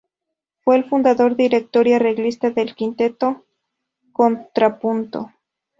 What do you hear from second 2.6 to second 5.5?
Quinteto Contrapunto.